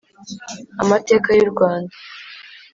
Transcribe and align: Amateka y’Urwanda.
Amateka 0.83 1.29
y’Urwanda. 1.37 1.93